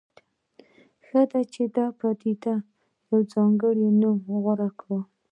[1.05, 2.53] ښه ده چې دې پدیدې ته
[3.09, 4.99] یو ځانګړی نوم غوره کړو.